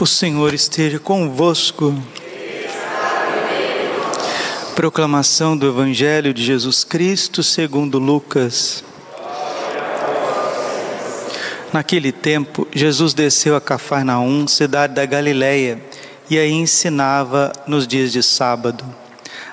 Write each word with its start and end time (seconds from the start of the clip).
O 0.00 0.06
Senhor 0.06 0.54
esteja 0.54 0.98
convosco. 0.98 1.94
Proclamação 4.74 5.54
do 5.54 5.68
Evangelho 5.68 6.32
de 6.32 6.42
Jesus 6.42 6.84
Cristo 6.84 7.42
segundo 7.42 7.98
Lucas. 7.98 8.82
Naquele 11.70 12.12
tempo, 12.12 12.66
Jesus 12.72 13.12
desceu 13.12 13.54
a 13.54 13.60
Cafarnaum, 13.60 14.48
cidade 14.48 14.94
da 14.94 15.04
Galileia, 15.04 15.78
e 16.30 16.38
aí 16.38 16.50
ensinava 16.50 17.52
nos 17.66 17.86
dias 17.86 18.10
de 18.10 18.22
sábado. 18.22 18.82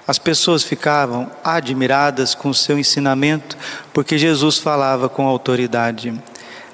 As 0.07 0.17
pessoas 0.17 0.63
ficavam 0.63 1.29
admiradas 1.43 2.33
com 2.33 2.51
o 2.51 2.53
seu 2.53 2.79
ensinamento, 2.79 3.57
porque 3.91 4.17
Jesus 4.17 4.57
falava 4.59 5.09
com 5.09 5.27
autoridade. 5.27 6.17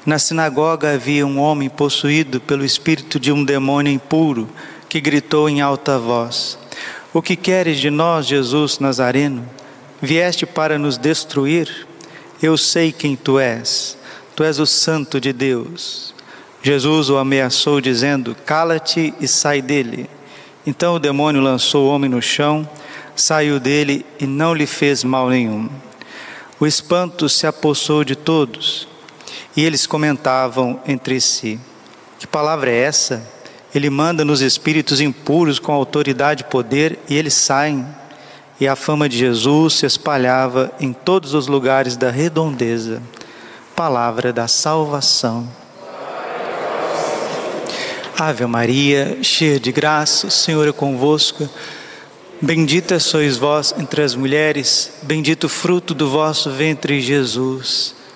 Na 0.06 0.20
sinagoga 0.20 0.94
havia 0.94 1.26
um 1.26 1.40
homem 1.40 1.70
possuído 1.70 2.42
pelo 2.42 2.66
espírito 2.66 3.18
de 3.18 3.32
um 3.32 3.42
demônio 3.42 3.94
impuro, 3.94 4.50
que 4.90 5.00
gritou 5.00 5.48
em 5.48 5.62
alta 5.62 5.98
voz: 5.98 6.58
O 7.14 7.22
que 7.22 7.38
queres 7.38 7.80
de 7.80 7.90
nós, 7.90 8.28
Jesus 8.28 8.80
Nazareno? 8.80 9.48
Vieste 10.02 10.46
para 10.46 10.78
nos 10.78 10.98
destruir? 10.98 11.88
Eu 12.42 12.58
sei 12.58 12.92
quem 12.92 13.16
tu 13.16 13.40
és. 13.40 13.98
Tu 14.36 14.44
és 14.44 14.60
o 14.60 14.66
Santo 14.66 15.22
de 15.22 15.32
Deus. 15.32 16.14
Jesus 16.62 17.10
o 17.10 17.18
ameaçou, 17.18 17.80
dizendo: 17.80 18.36
Cala-te 18.46 19.14
e 19.22 19.28
sai 19.28 19.62
dele. 19.62 20.10
Então 20.68 20.96
o 20.96 21.00
demônio 21.00 21.42
lançou 21.42 21.86
o 21.86 21.90
homem 21.90 22.10
no 22.10 22.22
chão, 22.22 22.68
saiu 23.16 23.58
dele 23.58 24.06
e 24.20 24.26
não 24.26 24.54
lhe 24.54 24.68
fez 24.68 25.02
mal 25.02 25.30
nenhum. 25.30 25.70
O 26.60 26.68
espanto 26.68 27.30
se 27.30 27.48
apossou 27.48 28.04
de 28.04 28.18
todos 28.18 28.92
e 29.56 29.64
eles 29.64 29.86
comentavam 29.86 30.80
entre 30.88 31.20
si: 31.22 31.60
Que 32.20 32.28
palavra 32.28 32.72
é 32.72 32.82
essa? 32.82 33.24
Ele 33.74 33.90
manda 33.90 34.24
nos 34.24 34.42
espíritos 34.42 35.02
impuros 35.02 35.58
com 35.58 35.72
autoridade 35.72 36.44
e 36.44 36.52
poder 36.52 37.00
e 37.10 37.16
eles 37.16 37.34
saem. 37.34 37.86
E 38.60 38.68
a 38.68 38.76
fama 38.76 39.10
de 39.10 39.18
Jesus 39.18 39.74
se 39.74 39.86
espalhava 39.86 40.72
em 40.80 40.94
todos 40.94 41.34
os 41.34 41.48
lugares 41.48 41.98
da 41.98 42.12
redondeza. 42.12 43.02
Palavra 43.76 44.32
da 44.32 44.48
salvação. 44.48 45.50
Ave 48.18 48.46
Maria, 48.46 49.18
cheia 49.24 49.60
de 49.60 49.72
graça, 49.72 50.28
o 50.28 50.32
Senhor 50.32 50.68
é 50.68 50.72
convosco. 50.72 51.50
Bendita 52.40 53.00
sois 53.00 53.38
vós 53.38 53.74
entre 53.78 54.04
as 54.04 54.14
mulheres, 54.14 54.94
bendito 55.02 55.46
o 55.46 55.50
fruto 55.50 55.94
do 55.96 56.10
vosso 56.10 56.52
ventre, 56.52 57.02
Jesus. 57.02 57.96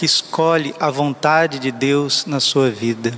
que 0.00 0.06
escolhe 0.06 0.74
a 0.80 0.88
vontade 0.90 1.58
de 1.58 1.70
Deus 1.70 2.24
na 2.24 2.40
sua 2.40 2.70
vida. 2.70 3.12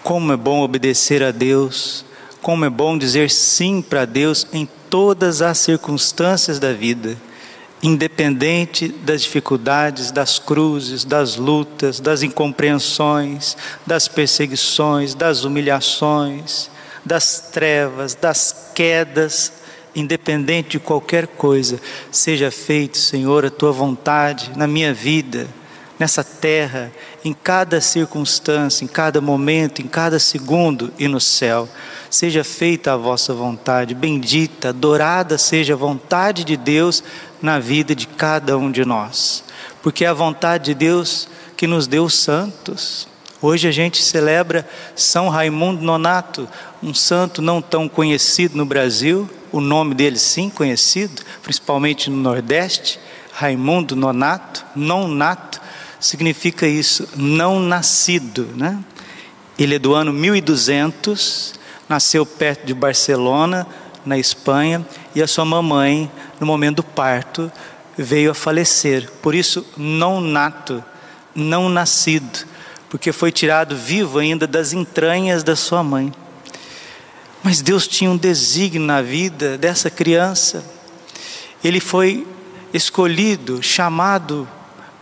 Como 0.00 0.32
é 0.32 0.36
bom 0.36 0.60
obedecer 0.60 1.24
a 1.24 1.32
Deus, 1.32 2.04
como 2.40 2.64
é 2.64 2.70
bom 2.70 2.96
dizer 2.96 3.28
sim 3.32 3.82
para 3.82 4.04
Deus 4.04 4.46
em 4.52 4.68
todas 4.88 5.42
as 5.42 5.58
circunstâncias 5.58 6.60
da 6.60 6.72
vida, 6.72 7.16
independente 7.82 8.86
das 8.86 9.22
dificuldades, 9.22 10.12
das 10.12 10.38
cruzes, 10.38 11.04
das 11.04 11.34
lutas, 11.34 11.98
das 11.98 12.22
incompreensões, 12.22 13.56
das 13.84 14.06
perseguições, 14.06 15.16
das 15.16 15.42
humilhações, 15.42 16.70
das 17.04 17.40
trevas, 17.40 18.14
das 18.14 18.70
quedas, 18.72 19.52
independente 19.96 20.70
de 20.70 20.78
qualquer 20.78 21.26
coisa, 21.26 21.80
seja 22.10 22.50
feito, 22.50 22.98
Senhor, 22.98 23.46
a 23.46 23.50
tua 23.50 23.72
vontade 23.72 24.52
na 24.54 24.66
minha 24.66 24.92
vida, 24.92 25.48
nessa 25.98 26.22
terra, 26.22 26.92
em 27.24 27.32
cada 27.32 27.80
circunstância, 27.80 28.84
em 28.84 28.88
cada 28.88 29.20
momento, 29.20 29.80
em 29.80 29.86
cada 29.86 30.18
segundo 30.18 30.92
e 30.98 31.08
no 31.08 31.20
céu. 31.20 31.68
Seja 32.10 32.44
feita 32.44 32.92
a 32.92 32.96
vossa 32.96 33.32
vontade, 33.32 33.94
bendita, 33.94 34.68
adorada 34.68 35.38
seja 35.38 35.72
a 35.72 35.76
vontade 35.76 36.44
de 36.44 36.56
Deus 36.56 37.02
na 37.40 37.58
vida 37.58 37.94
de 37.94 38.06
cada 38.06 38.56
um 38.56 38.70
de 38.70 38.84
nós, 38.84 39.42
porque 39.82 40.04
é 40.04 40.08
a 40.08 40.14
vontade 40.14 40.66
de 40.66 40.74
Deus 40.74 41.28
que 41.56 41.66
nos 41.66 41.86
deu 41.86 42.08
santos. 42.08 43.08
Hoje 43.40 43.68
a 43.68 43.72
gente 43.72 44.02
celebra 44.02 44.66
São 44.94 45.28
Raimundo 45.28 45.82
Nonato, 45.82 46.48
um 46.82 46.94
santo 46.94 47.42
não 47.42 47.60
tão 47.60 47.88
conhecido 47.88 48.56
no 48.56 48.64
Brasil, 48.64 49.28
o 49.56 49.60
nome 49.60 49.94
dele 49.94 50.18
sim 50.18 50.50
conhecido, 50.50 51.22
principalmente 51.42 52.10
no 52.10 52.16
Nordeste, 52.16 53.00
Raimundo 53.32 53.96
Nonato, 53.96 54.64
não 54.74 55.08
nato, 55.08 55.60
significa 55.98 56.66
isso, 56.66 57.08
não 57.16 57.58
nascido, 57.58 58.48
né? 58.54 58.78
Ele 59.58 59.76
é 59.76 59.78
do 59.78 59.94
ano 59.94 60.12
1200, 60.12 61.54
nasceu 61.88 62.26
perto 62.26 62.66
de 62.66 62.74
Barcelona, 62.74 63.66
na 64.04 64.18
Espanha, 64.18 64.86
e 65.14 65.22
a 65.22 65.26
sua 65.26 65.44
mamãe, 65.44 66.10
no 66.38 66.46
momento 66.46 66.76
do 66.76 66.82
parto, 66.82 67.50
veio 67.96 68.30
a 68.30 68.34
falecer. 68.34 69.10
Por 69.22 69.34
isso, 69.34 69.66
não 69.74 70.20
nato, 70.20 70.84
não 71.34 71.70
nascido, 71.70 72.46
porque 72.90 73.10
foi 73.10 73.32
tirado 73.32 73.74
vivo 73.74 74.18
ainda 74.18 74.46
das 74.46 74.74
entranhas 74.74 75.42
da 75.42 75.56
sua 75.56 75.82
mãe. 75.82 76.12
Mas 77.46 77.62
Deus 77.62 77.86
tinha 77.86 78.10
um 78.10 78.16
desígnio 78.16 78.84
na 78.84 79.00
vida 79.00 79.56
dessa 79.56 79.88
criança. 79.88 80.64
Ele 81.62 81.78
foi 81.78 82.26
escolhido, 82.74 83.62
chamado 83.62 84.48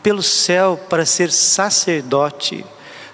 pelo 0.02 0.22
céu 0.22 0.78
para 0.90 1.06
ser 1.06 1.32
sacerdote. 1.32 2.62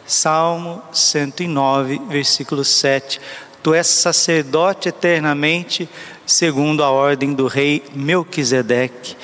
Salmo 0.04 0.82
109, 0.92 2.00
versículo 2.08 2.64
7. 2.64 3.20
Tu 3.62 3.72
és 3.72 3.86
sacerdote 3.86 4.88
eternamente, 4.88 5.88
segundo 6.26 6.82
a 6.82 6.90
ordem 6.90 7.32
do 7.32 7.46
rei 7.46 7.84
Melquisedeque. 7.94 9.16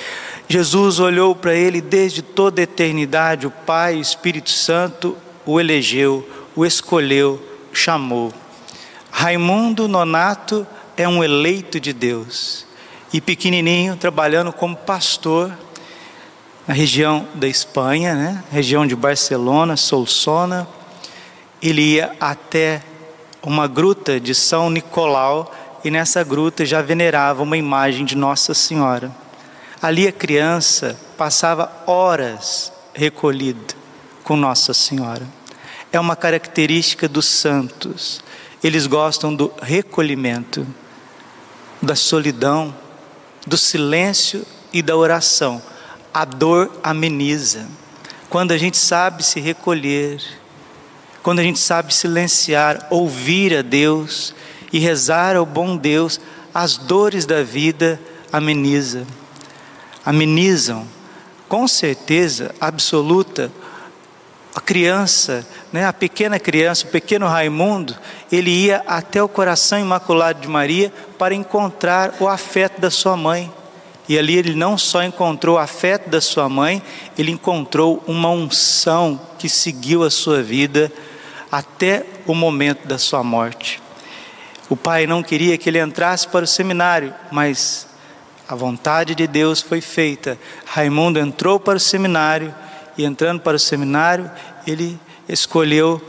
Jesus 0.48 1.00
olhou 1.00 1.34
para 1.34 1.52
ele 1.52 1.80
desde 1.80 2.22
toda 2.22 2.60
a 2.60 2.62
eternidade, 2.62 3.44
o 3.44 3.50
Pai, 3.50 3.96
o 3.96 4.00
Espírito 4.00 4.50
Santo 4.50 5.16
o 5.44 5.58
elegeu, 5.58 6.24
o 6.54 6.64
escolheu, 6.64 7.44
chamou. 7.72 8.32
Raimundo 9.18 9.88
Nonato 9.88 10.66
é 10.94 11.08
um 11.08 11.24
eleito 11.24 11.80
de 11.80 11.94
Deus 11.94 12.66
e 13.10 13.18
pequenininho 13.18 13.96
trabalhando 13.96 14.52
como 14.52 14.76
pastor 14.76 15.50
na 16.68 16.74
região 16.74 17.26
da 17.34 17.48
Espanha, 17.48 18.14
né? 18.14 18.44
região 18.52 18.86
de 18.86 18.94
Barcelona, 18.94 19.74
Solsona. 19.74 20.68
Ele 21.62 21.94
ia 21.94 22.14
até 22.20 22.82
uma 23.42 23.66
gruta 23.66 24.20
de 24.20 24.34
São 24.34 24.68
Nicolau 24.68 25.50
e 25.82 25.90
nessa 25.90 26.22
gruta 26.22 26.66
já 26.66 26.82
venerava 26.82 27.42
uma 27.42 27.56
imagem 27.56 28.04
de 28.04 28.14
Nossa 28.14 28.52
Senhora. 28.52 29.10
Ali 29.80 30.06
a 30.06 30.12
criança 30.12 30.94
passava 31.16 31.72
horas 31.86 32.70
recolhida 32.92 33.74
com 34.22 34.36
Nossa 34.36 34.74
Senhora. 34.74 35.26
É 35.90 35.98
uma 35.98 36.14
característica 36.14 37.08
dos 37.08 37.24
santos 37.24 38.22
eles 38.62 38.86
gostam 38.86 39.34
do 39.34 39.52
recolhimento, 39.60 40.66
da 41.80 41.94
solidão, 41.94 42.74
do 43.46 43.56
silêncio 43.56 44.44
e 44.72 44.82
da 44.82 44.96
oração. 44.96 45.62
A 46.12 46.24
dor 46.24 46.70
ameniza. 46.82 47.66
Quando 48.28 48.52
a 48.52 48.58
gente 48.58 48.76
sabe 48.76 49.22
se 49.22 49.40
recolher, 49.40 50.20
quando 51.22 51.40
a 51.40 51.42
gente 51.42 51.58
sabe 51.58 51.92
silenciar, 51.92 52.86
ouvir 52.90 53.56
a 53.56 53.62
Deus 53.62 54.34
e 54.72 54.78
rezar 54.78 55.36
ao 55.36 55.44
bom 55.44 55.76
Deus, 55.76 56.20
as 56.54 56.76
dores 56.76 57.26
da 57.26 57.42
vida 57.42 58.00
amenizam. 58.32 59.06
Amenizam, 60.04 60.86
com 61.48 61.68
certeza 61.68 62.54
absoluta, 62.60 63.52
a 64.56 64.60
criança, 64.60 65.46
né, 65.70 65.84
a 65.84 65.92
pequena 65.92 66.40
criança, 66.40 66.86
o 66.86 66.90
pequeno 66.90 67.26
Raimundo, 67.26 67.94
ele 68.32 68.50
ia 68.50 68.82
até 68.86 69.22
o 69.22 69.28
coração 69.28 69.78
imaculado 69.78 70.40
de 70.40 70.48
Maria 70.48 70.90
para 71.18 71.34
encontrar 71.34 72.14
o 72.20 72.26
afeto 72.26 72.80
da 72.80 72.90
sua 72.90 73.18
mãe. 73.18 73.52
E 74.08 74.18
ali 74.18 74.34
ele 74.34 74.54
não 74.54 74.78
só 74.78 75.02
encontrou 75.02 75.56
o 75.56 75.58
afeto 75.58 76.08
da 76.08 76.22
sua 76.22 76.48
mãe, 76.48 76.82
ele 77.18 77.32
encontrou 77.32 78.02
uma 78.06 78.30
unção 78.30 79.20
que 79.38 79.46
seguiu 79.46 80.02
a 80.02 80.10
sua 80.10 80.42
vida 80.42 80.90
até 81.52 82.06
o 82.26 82.34
momento 82.34 82.88
da 82.88 82.96
sua 82.96 83.22
morte. 83.22 83.82
O 84.70 84.76
pai 84.76 85.06
não 85.06 85.22
queria 85.22 85.58
que 85.58 85.68
ele 85.68 85.82
entrasse 85.82 86.26
para 86.26 86.46
o 86.46 86.48
seminário, 86.48 87.12
mas 87.30 87.86
a 88.48 88.54
vontade 88.54 89.14
de 89.14 89.26
Deus 89.26 89.60
foi 89.60 89.82
feita. 89.82 90.38
Raimundo 90.64 91.18
entrou 91.18 91.60
para 91.60 91.76
o 91.76 91.80
seminário 91.80 92.54
e, 92.96 93.04
entrando 93.04 93.40
para 93.40 93.56
o 93.56 93.60
seminário, 93.60 94.30
ele 94.66 94.98
escolheu 95.28 96.00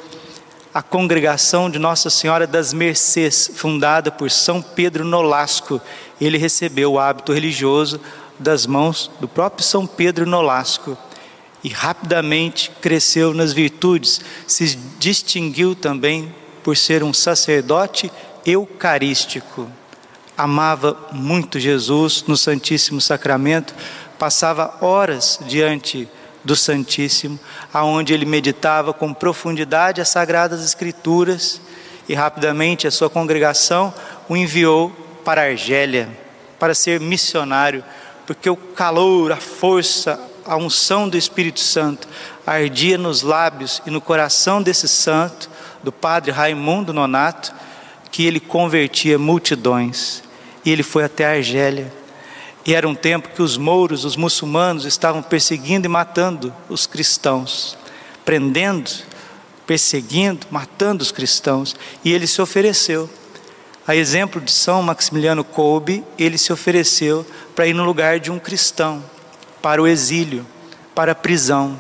a 0.73 0.81
congregação 0.81 1.69
de 1.69 1.79
Nossa 1.79 2.09
Senhora 2.09 2.45
das 2.45 2.71
Mercês, 2.71 3.49
fundada 3.55 4.11
por 4.11 4.29
São 4.29 4.61
Pedro 4.61 5.03
Nolasco. 5.03 5.81
Ele 6.21 6.37
recebeu 6.37 6.93
o 6.93 6.99
hábito 6.99 7.33
religioso 7.33 7.99
das 8.37 8.67
mãos 8.67 9.09
do 9.19 9.27
próprio 9.27 9.65
São 9.65 9.87
Pedro 9.87 10.25
Nolasco 10.25 10.97
e 11.63 11.69
rapidamente 11.69 12.71
cresceu 12.81 13.33
nas 13.33 13.51
virtudes, 13.51 14.21
se 14.45 14.77
distinguiu 14.99 15.73
também 15.73 16.33
por 16.63 16.77
ser 16.77 17.03
um 17.03 17.13
sacerdote 17.13 18.11
eucarístico. 18.45 19.67
Amava 20.37 20.95
muito 21.11 21.59
Jesus 21.59 22.23
no 22.27 22.37
Santíssimo 22.37 23.01
Sacramento, 23.01 23.73
passava 24.19 24.77
horas 24.79 25.39
diante 25.47 26.07
do 26.47 26.55
Santíssimo, 26.55 27.37
aonde 27.73 28.13
ele 28.13 28.25
meditava 28.25 28.93
com 28.93 29.13
profundidade 29.13 29.99
as 29.99 30.07
sagradas 30.07 30.63
escrituras 30.63 31.59
e 32.07 32.13
rapidamente 32.13 32.87
a 32.87 32.91
sua 32.91 33.09
congregação 33.09 33.93
o 34.29 34.37
enviou 34.37 34.89
para 35.25 35.43
Argélia 35.43 36.07
para 36.57 36.73
ser 36.73 37.01
missionário, 37.01 37.83
porque 38.25 38.49
o 38.49 38.55
calor, 38.55 39.33
a 39.33 39.35
força, 39.35 40.17
a 40.45 40.55
unção 40.55 41.09
do 41.09 41.17
Espírito 41.17 41.59
Santo 41.59 42.07
ardia 42.45 42.97
nos 42.97 43.23
lábios 43.23 43.81
e 43.85 43.91
no 43.91 43.99
coração 43.99 44.63
desse 44.63 44.87
santo, 44.87 45.49
do 45.83 45.91
padre 45.91 46.31
Raimundo 46.31 46.93
Nonato, 46.93 47.53
que 48.09 48.25
ele 48.25 48.39
convertia 48.39 49.19
multidões. 49.19 50.23
E 50.63 50.71
ele 50.71 50.81
foi 50.81 51.03
até 51.03 51.25
a 51.25 51.31
Argélia 51.31 51.91
e 52.67 52.75
era 52.75 52.85
um 52.85 52.93
tempo 52.93 53.29
que 53.29 53.41
os 53.41 53.55
mouros, 53.55 54.03
os 54.03 54.17
muçulmanos, 54.17 54.83
estavam 54.83 55.23
perseguindo 55.23 55.85
e 55.85 55.89
matando 55.89 56.53
os 56.67 56.85
cristãos, 56.85 57.77
prendendo, 58.25 58.91
perseguindo, 59.65 60.45
matando 60.51 61.01
os 61.01 61.09
cristãos. 61.09 61.77
E 62.03 62.11
ele 62.11 62.27
se 62.27 62.41
ofereceu. 62.41 63.09
A 63.87 63.95
exemplo 63.95 64.41
de 64.41 64.51
São 64.51 64.83
Maximiliano 64.83 65.45
Kolbe, 65.45 66.03
ele 66.19 66.37
se 66.37 66.51
ofereceu 66.51 67.25
para 67.55 67.67
ir 67.67 67.73
no 67.73 67.85
lugar 67.85 68.19
de 68.19 68.29
um 68.29 68.37
cristão, 68.37 69.01
para 69.61 69.81
o 69.81 69.87
exílio, 69.87 70.45
para 70.93 71.13
a 71.13 71.15
prisão. 71.15 71.79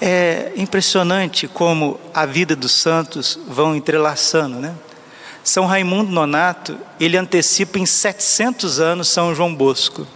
É 0.00 0.52
impressionante 0.56 1.46
como 1.46 2.00
a 2.14 2.24
vida 2.24 2.56
dos 2.56 2.72
santos 2.72 3.38
vão 3.46 3.76
entrelaçando, 3.76 4.56
né? 4.56 4.74
São 5.50 5.66
Raimundo 5.66 6.12
Nonato, 6.12 6.78
ele 7.00 7.16
antecipa 7.16 7.76
em 7.76 7.84
700 7.84 8.78
anos 8.78 9.08
São 9.08 9.34
João 9.34 9.52
Bosco. 9.52 10.06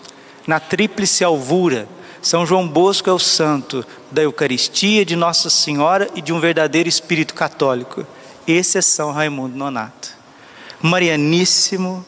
Na 0.47 0.61
tríplice 0.61 1.25
alvura, 1.25 1.89
São 2.23 2.47
João 2.47 2.69
Bosco 2.69 3.11
é 3.11 3.13
o 3.13 3.19
santo 3.19 3.85
da 4.13 4.23
Eucaristia, 4.23 5.05
de 5.05 5.17
Nossa 5.17 5.51
Senhora 5.51 6.09
e 6.15 6.23
de 6.23 6.33
um 6.33 6.39
verdadeiro 6.39 6.89
espírito 6.89 7.35
católico. 7.35 8.07
Esse 8.47 8.79
é 8.79 8.81
São 8.81 9.11
Raimundo 9.11 9.57
Nonato. 9.57 10.11
Marianíssimo, 10.81 12.07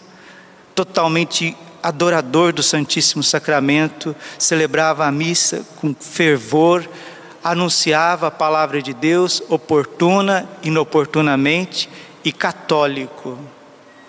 totalmente 0.73 1.57
adorador 1.83 2.53
do 2.53 2.63
Santíssimo 2.63 3.25
Sacramento, 3.25 4.15
celebrava 4.39 5.05
a 5.05 5.11
missa 5.11 5.67
com 5.81 5.93
fervor, 5.99 6.89
anunciava 7.43 8.29
a 8.29 8.31
palavra 8.31 8.81
de 8.81 8.95
Deus 8.95 9.43
oportuna, 9.49 10.49
inoportunamente 10.63 11.91
e 12.27 12.33
católico. 12.33 13.39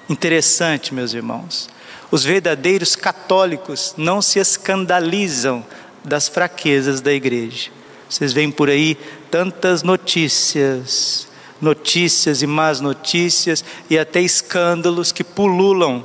Interessante, 0.09 0.91
meus 0.91 1.13
irmãos. 1.13 1.69
Os 2.09 2.23
verdadeiros 2.23 2.95
católicos 2.95 3.93
não 3.95 4.23
se 4.23 4.39
escandalizam 4.39 5.63
das 6.03 6.27
fraquezas 6.27 6.99
da 6.99 7.13
igreja. 7.13 7.69
Vocês 8.09 8.33
veem 8.33 8.49
por 8.49 8.71
aí 8.71 8.97
tantas 9.29 9.83
notícias, 9.83 11.27
notícias 11.61 12.41
e 12.41 12.47
más 12.47 12.81
notícias 12.81 13.63
e 13.87 13.99
até 13.99 14.19
escândalos 14.19 15.11
que 15.11 15.23
pululam 15.23 16.03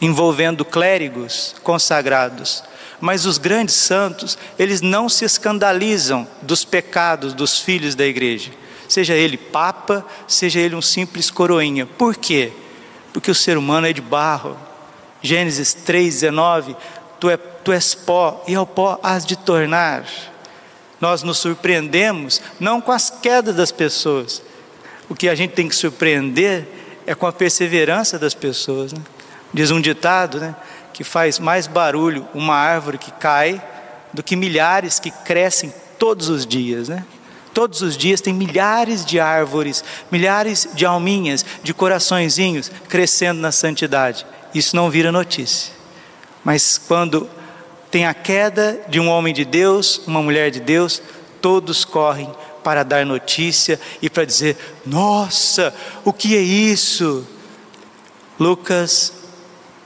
envolvendo 0.00 0.64
clérigos 0.64 1.56
consagrados. 1.64 2.62
Mas 3.00 3.26
os 3.26 3.38
grandes 3.38 3.74
santos, 3.74 4.38
eles 4.56 4.80
não 4.80 5.08
se 5.08 5.24
escandalizam 5.24 6.28
dos 6.42 6.64
pecados 6.64 7.34
dos 7.34 7.58
filhos 7.58 7.96
da 7.96 8.06
igreja 8.06 8.52
seja 8.88 9.14
ele 9.14 9.36
papa, 9.36 10.04
seja 10.26 10.60
ele 10.60 10.74
um 10.74 10.82
simples 10.82 11.30
coroinha. 11.30 11.86
Por 11.86 12.16
quê? 12.16 12.52
Porque 13.12 13.30
o 13.30 13.34
ser 13.34 13.56
humano 13.56 13.86
é 13.86 13.92
de 13.92 14.00
barro. 14.00 14.56
Gênesis 15.22 15.76
3,19: 15.86 16.76
tu, 17.20 17.30
é, 17.30 17.36
tu 17.36 17.72
és 17.72 17.94
pó, 17.94 18.42
e 18.46 18.54
ao 18.54 18.66
pó 18.66 18.98
has 19.02 19.24
de 19.24 19.36
tornar. 19.36 20.04
Nós 21.00 21.22
nos 21.22 21.38
surpreendemos 21.38 22.40
não 22.60 22.80
com 22.80 22.92
as 22.92 23.10
quedas 23.10 23.56
das 23.56 23.72
pessoas, 23.72 24.42
o 25.08 25.14
que 25.14 25.28
a 25.28 25.34
gente 25.34 25.52
tem 25.52 25.68
que 25.68 25.74
surpreender 25.74 26.66
é 27.06 27.14
com 27.14 27.26
a 27.26 27.32
perseverança 27.32 28.18
das 28.18 28.34
pessoas. 28.34 28.92
Né? 28.92 29.00
Diz 29.52 29.70
um 29.70 29.80
ditado 29.80 30.40
né, 30.40 30.54
que 30.92 31.04
faz 31.04 31.38
mais 31.38 31.66
barulho 31.66 32.26
uma 32.32 32.54
árvore 32.54 32.98
que 32.98 33.10
cai 33.10 33.62
do 34.12 34.22
que 34.22 34.36
milhares 34.36 34.98
que 34.98 35.10
crescem 35.10 35.72
todos 35.98 36.28
os 36.28 36.46
dias. 36.46 36.88
Né? 36.88 37.04
Todos 37.54 37.82
os 37.82 37.96
dias 37.96 38.20
tem 38.20 38.32
milhares 38.32 39.04
de 39.04 39.20
árvores, 39.20 39.84
milhares 40.10 40.68
de 40.74 40.86
alminhas, 40.86 41.44
de 41.62 41.74
coraçõezinhos 41.74 42.70
crescendo 42.88 43.40
na 43.40 43.52
santidade. 43.52 44.26
Isso 44.54 44.74
não 44.74 44.90
vira 44.90 45.12
notícia. 45.12 45.72
Mas 46.42 46.78
quando 46.78 47.28
tem 47.90 48.06
a 48.06 48.14
queda 48.14 48.80
de 48.88 48.98
um 48.98 49.08
homem 49.08 49.34
de 49.34 49.44
Deus, 49.44 50.00
uma 50.06 50.22
mulher 50.22 50.50
de 50.50 50.60
Deus, 50.60 51.02
todos 51.42 51.84
correm 51.84 52.30
para 52.64 52.82
dar 52.82 53.04
notícia 53.04 53.78
e 54.00 54.08
para 54.08 54.24
dizer: 54.24 54.56
Nossa, 54.86 55.74
o 56.04 56.12
que 56.12 56.34
é 56.34 56.40
isso? 56.40 57.26
Lucas 58.40 59.12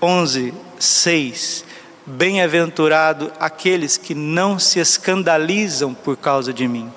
11, 0.00 0.54
6. 0.78 1.64
Bem-aventurado 2.06 3.32
aqueles 3.40 3.96
que 3.96 4.14
não 4.14 4.56
se 4.60 4.78
escandalizam 4.78 5.92
por 5.92 6.16
causa 6.16 6.52
de 6.52 6.68
mim 6.68 6.92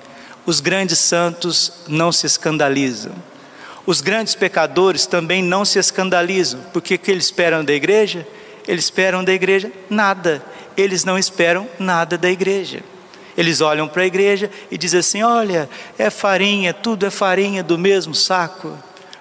os 0.46 0.60
grandes 0.60 0.98
santos 0.98 1.72
não 1.86 2.10
se 2.10 2.26
escandalizam. 2.26 3.12
Os 3.86 4.00
grandes 4.00 4.34
pecadores 4.34 5.06
também 5.06 5.42
não 5.42 5.64
se 5.64 5.78
escandalizam, 5.78 6.60
porque 6.72 6.94
o 6.94 6.98
que 6.98 7.10
eles 7.10 7.24
esperam 7.24 7.64
da 7.64 7.72
igreja? 7.72 8.26
Eles 8.66 8.84
esperam 8.84 9.24
da 9.24 9.32
igreja 9.32 9.72
nada, 9.88 10.42
eles 10.76 11.04
não 11.04 11.18
esperam 11.18 11.68
nada 11.78 12.16
da 12.16 12.30
igreja. 12.30 12.82
Eles 13.36 13.60
olham 13.60 13.88
para 13.88 14.02
a 14.02 14.06
igreja 14.06 14.50
e 14.70 14.76
dizem 14.76 15.00
assim: 15.00 15.22
olha, 15.22 15.68
é 15.98 16.10
farinha, 16.10 16.74
tudo 16.74 17.06
é 17.06 17.10
farinha 17.10 17.62
do 17.62 17.78
mesmo 17.78 18.14
saco. 18.14 18.76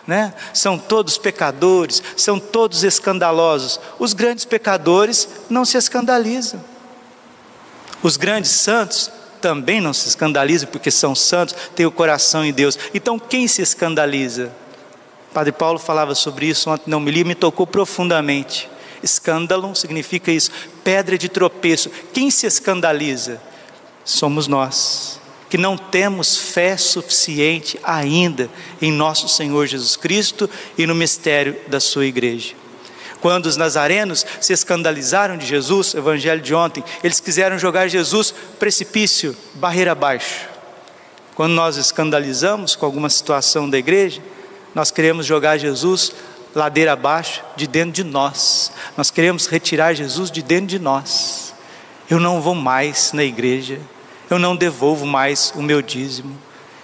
Né? 0.06 0.34
São 0.54 0.78
todos 0.78 1.18
pecadores, 1.18 2.02
são 2.18 2.40
todos 2.40 2.84
escandalosos. 2.84 3.80
Os 4.00 4.14
grandes 4.14 4.44
pecadores 4.44 5.28
não 5.50 5.64
se 5.64 5.78
escandalizam. 5.78 6.64
Os 8.02 8.18
grandes 8.18 8.52
santos 8.52 9.12
também 9.42 9.82
não 9.82 9.94
se 9.94 10.08
escandalizam 10.08 10.70
porque 10.70 10.92
são 10.92 11.16
santos, 11.16 11.56
têm 11.76 11.86
o 11.86 11.92
coração 11.92 12.46
em 12.46 12.54
Deus. 12.54 12.78
Então 12.94 13.18
quem 13.18 13.48
se 13.48 13.62
escandaliza? 13.62 14.52
Padre 15.34 15.52
Paulo 15.52 15.78
falava 15.78 16.16
sobre 16.16 16.48
isso 16.48 16.70
ontem, 16.70 16.90
não 16.90 17.00
me 17.00 17.12
li, 17.12 17.24
me 17.24 17.36
tocou 17.36 17.68
profundamente. 17.68 18.70
Escândalo 19.02 19.76
significa 19.76 20.32
isso, 20.32 20.52
pedra 20.84 21.18
de 21.18 21.30
tropeço. 21.30 21.90
Quem 22.14 22.30
se 22.32 22.46
escandaliza? 22.46 23.42
Somos 24.04 24.48
nós, 24.48 25.20
que 25.50 25.58
não 25.58 25.78
temos 25.78 26.36
fé 26.36 26.76
suficiente 26.76 27.80
ainda 27.84 28.50
em 28.82 28.92
nosso 28.92 29.30
Senhor 29.30 29.68
Jesus 29.68 29.96
Cristo 29.96 30.50
e 30.78 30.86
no 30.86 30.96
mistério 30.96 31.56
da 31.68 31.80
sua 31.80 32.06
igreja. 32.06 32.59
Quando 33.22 33.48
os 33.48 33.58
nazarenos 33.58 34.26
se 34.40 34.54
escandalizaram 34.54 35.38
de 35.38 35.46
Jesus, 35.46 35.94
evangelho 35.94 36.42
de 36.42 36.54
ontem, 36.56 36.84
eles 37.04 37.20
quiseram 37.20 37.60
jogar 37.60 37.88
Jesus 37.90 38.34
precipício, 38.58 39.36
barreira 39.56 39.92
abaixo. 39.92 40.48
Quando 41.36 41.54
nós 41.54 41.76
escandalizamos 41.76 42.76
com 42.76 42.86
alguma 42.86 43.10
situação 43.10 43.70
da 43.70 43.78
igreja, 43.78 44.22
nós 44.74 44.90
queremos 44.90 45.26
jogar 45.26 45.58
Jesus 45.58 46.14
ladeira 46.56 46.94
abaixo, 46.94 47.44
de 47.56 47.68
dentro 47.68 47.92
de 47.92 48.04
nós. 48.04 48.72
Nós 48.96 49.12
queremos 49.12 49.48
retirar 49.48 49.94
Jesus 49.94 50.32
de 50.32 50.42
dentro 50.42 50.68
de 50.68 50.80
nós. 50.80 51.54
Eu 52.10 52.20
não 52.20 52.42
vou 52.42 52.56
mais 52.56 53.12
na 53.12 53.24
igreja, 53.24 53.80
eu 54.30 54.40
não 54.40 54.56
devolvo 54.56 55.06
mais 55.06 55.54
o 55.56 55.62
meu 55.62 55.82
dízimo, 55.82 56.38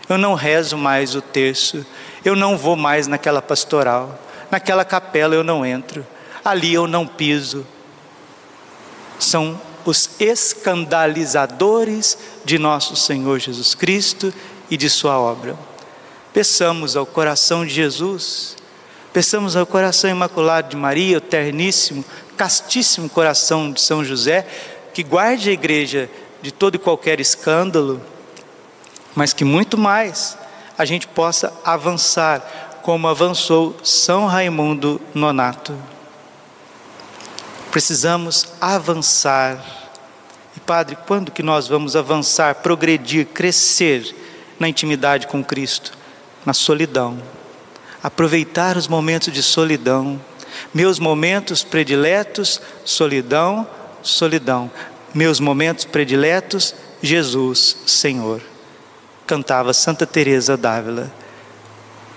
eu 0.07 0.17
não 0.17 0.35
rezo 0.35 0.77
mais 0.77 1.15
o 1.15 1.21
terço, 1.21 1.85
eu 2.23 2.35
não 2.35 2.57
vou 2.57 2.75
mais 2.75 3.07
naquela 3.07 3.41
pastoral, 3.41 4.19
naquela 4.51 4.85
capela 4.85 5.33
eu 5.33 5.43
não 5.43 5.65
entro 5.65 6.05
ali 6.45 6.73
eu 6.73 6.87
não 6.87 7.05
piso. 7.05 7.67
São 9.19 9.59
os 9.83 10.09
escandalizadores 10.19 12.17
de 12.45 12.57
nosso 12.57 12.95
Senhor 12.95 13.39
Jesus 13.39 13.75
Cristo 13.75 14.33
e 14.69 14.77
de 14.77 14.89
Sua 14.89 15.19
obra. 15.19 15.57
Peçamos 16.31 16.95
ao 16.95 17.05
coração 17.05 17.65
de 17.65 17.73
Jesus 17.73 18.55
Peçamos 19.15 19.55
ao 19.55 19.65
coração 19.65 20.09
imaculado 20.09 20.67
de 20.67 20.75
Maria, 20.75 21.19
o 21.19 21.21
terníssimo, 21.21 22.03
castíssimo 22.35 23.07
coração 23.07 23.71
de 23.71 23.79
São 23.79 24.03
José, 24.03 24.45
que 24.93 25.03
guarde 25.03 25.49
a 25.49 25.53
igreja 25.53 26.09
de 26.41 26.51
todo 26.51 26.75
e 26.75 26.77
qualquer 26.77 27.21
escândalo, 27.21 28.01
mas 29.15 29.31
que 29.31 29.45
muito 29.45 29.77
mais 29.77 30.37
a 30.77 30.83
gente 30.83 31.07
possa 31.07 31.53
avançar 31.63 32.81
como 32.81 33.07
avançou 33.07 33.73
São 33.85 34.25
Raimundo 34.25 34.99
Nonato. 35.13 35.73
Precisamos 37.75 38.53
avançar. 38.61 39.61
E 40.55 40.61
Padre, 40.61 40.97
quando 41.05 41.29
que 41.29 41.43
nós 41.43 41.67
vamos 41.67 41.93
avançar, 41.93 42.55
progredir, 42.55 43.25
crescer 43.25 44.15
na 44.57 44.69
intimidade 44.69 45.27
com 45.27 45.43
Cristo? 45.43 45.91
Na 46.45 46.53
solidão. 46.53 47.21
Aproveitar 48.01 48.77
os 48.77 48.87
momentos 48.87 49.33
de 49.33 49.43
solidão. 49.43 50.21
Meus 50.73 50.99
momentos 50.99 51.65
prediletos, 51.65 52.61
solidão, 52.85 53.67
solidão. 54.01 54.71
Meus 55.13 55.41
momentos 55.41 55.83
prediletos, 55.83 56.73
Jesus, 57.01 57.75
Senhor 57.85 58.41
cantava 59.27 59.73
Santa 59.73 60.07
Teresa 60.07 60.55
d'Ávila. 60.55 61.11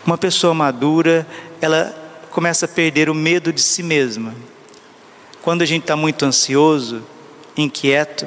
Uma 0.06 0.16
pessoa 0.16 0.54
madura, 0.54 1.26
ela 1.60 1.92
começa 2.30 2.66
a 2.66 2.68
perder 2.68 3.10
o 3.10 3.14
medo 3.14 3.52
de 3.52 3.60
si 3.60 3.82
mesma. 3.82 4.32
Quando 5.42 5.62
a 5.62 5.66
gente 5.66 5.82
está 5.82 5.96
muito 5.96 6.24
ansioso, 6.24 7.02
inquieto, 7.56 8.26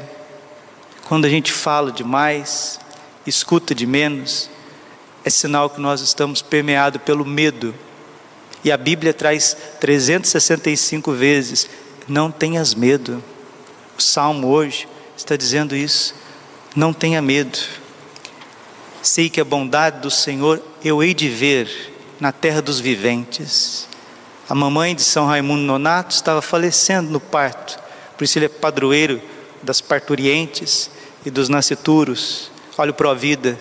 quando 1.07 1.25
a 1.25 1.29
gente 1.29 1.51
fala 1.51 1.91
demais, 1.91 2.79
escuta 3.25 3.75
de 3.75 3.85
menos, 3.85 4.49
é 5.23 5.29
sinal 5.29 5.69
que 5.69 5.79
nós 5.79 6.01
estamos 6.01 6.41
permeados 6.41 7.01
pelo 7.01 7.25
medo. 7.25 7.75
E 8.63 8.71
a 8.71 8.77
Bíblia 8.77 9.13
traz 9.13 9.55
365 9.79 11.11
vezes: 11.11 11.69
não 12.07 12.31
tenhas 12.31 12.73
medo. 12.73 13.23
O 13.97 14.01
salmo 14.01 14.47
hoje 14.47 14.87
está 15.15 15.35
dizendo 15.35 15.75
isso. 15.75 16.15
Não 16.75 16.93
tenha 16.93 17.21
medo. 17.21 17.59
Sei 19.01 19.29
que 19.29 19.41
a 19.41 19.45
bondade 19.45 19.99
do 19.99 20.11
Senhor 20.11 20.61
eu 20.83 21.03
hei 21.03 21.13
de 21.13 21.27
ver 21.27 21.93
na 22.19 22.31
terra 22.31 22.61
dos 22.61 22.79
viventes. 22.79 23.87
A 24.51 24.53
mamãe 24.53 24.93
de 24.93 25.01
São 25.01 25.27
Raimundo 25.27 25.61
Nonato 25.61 26.13
estava 26.13 26.41
falecendo 26.41 27.09
no 27.09 27.21
parto, 27.21 27.79
por 28.17 28.25
isso 28.25 28.37
ele 28.37 28.47
é 28.47 28.49
padroeiro 28.49 29.21
das 29.63 29.79
parturientes 29.79 30.91
e 31.25 31.31
dos 31.31 31.47
nascituros. 31.47 32.51
Olhe 32.77 32.91
para 32.91 33.11
a 33.11 33.13
vida. 33.13 33.57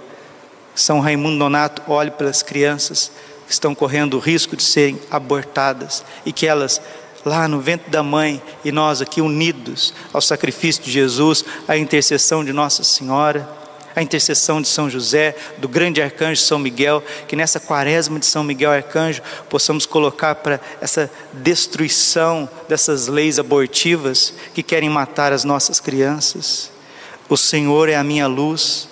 São 0.75 0.99
Raimundo 0.99 1.37
Nonato 1.37 1.81
olhe 1.87 2.11
pelas 2.11 2.43
crianças 2.43 3.13
que 3.47 3.53
estão 3.53 3.73
correndo 3.73 4.15
o 4.15 4.19
risco 4.19 4.57
de 4.57 4.65
serem 4.65 5.01
abortadas 5.13 6.05
e 6.27 6.33
que 6.33 6.45
elas 6.45 6.83
lá 7.25 7.47
no 7.47 7.61
ventre 7.61 7.89
da 7.89 8.03
mãe 8.03 8.43
e 8.65 8.73
nós 8.73 9.01
aqui 9.01 9.21
unidos 9.21 9.95
ao 10.13 10.21
sacrifício 10.21 10.83
de 10.83 10.91
Jesus, 10.91 11.45
à 11.69 11.77
intercessão 11.77 12.45
de 12.45 12.53
Nossa 12.53 12.83
Senhora 12.83 13.49
a 13.95 14.03
intercessão 14.03 14.61
de 14.63 14.69
São 14.69 14.89
José, 14.89 15.35
do 15.59 15.69
grande 15.69 16.01
arcanjo 16.01 16.41
São 16.41 16.59
Miguel, 16.59 17.03
que 17.27 17.35
nessa 17.35 17.59
quaresma 17.59 18.19
de 18.19 18.27
São 18.27 18.45
Miguel 18.45 18.71
Arcanjo 18.71 19.23
possamos 19.49 19.87
colocar 19.87 20.37
para 20.37 20.61
essa 20.81 21.11
destruição 21.33 22.49
dessas 22.69 23.09
leis 23.09 23.39
abortivas 23.39 24.35
que 24.55 24.63
querem 24.63 24.89
matar 24.89 25.33
as 25.33 25.45
nossas 25.45 25.81
crianças. 25.81 26.71
O 27.29 27.37
Senhor 27.37 27.89
é 27.89 27.97
a 27.97 28.05
minha 28.05 28.27
luz 28.27 28.89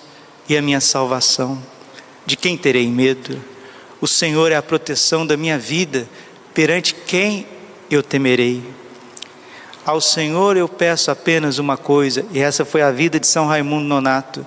e 0.47 0.57
a 0.57 0.61
minha 0.61 0.81
salvação. 0.81 1.61
De 2.25 2.35
quem 2.35 2.57
terei 2.57 2.87
medo? 2.87 3.41
O 4.01 4.07
Senhor 4.07 4.51
é 4.51 4.55
a 4.55 4.61
proteção 4.61 5.25
da 5.25 5.35
minha 5.35 5.57
vida, 5.57 6.07
perante 6.53 6.93
quem 6.93 7.45
eu 7.89 8.03
temerei? 8.03 8.63
Ao 9.85 9.99
Senhor 9.99 10.55
eu 10.55 10.69
peço 10.69 11.09
apenas 11.09 11.57
uma 11.57 11.75
coisa, 11.75 12.25
e 12.31 12.39
essa 12.39 12.63
foi 12.63 12.81
a 12.81 12.91
vida 12.91 13.19
de 13.19 13.25
São 13.27 13.47
Raimundo 13.47 13.87
Nonato 13.87 14.45